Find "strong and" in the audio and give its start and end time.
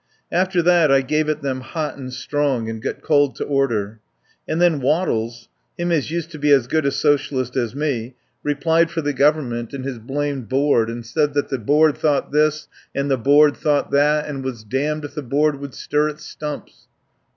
2.11-2.81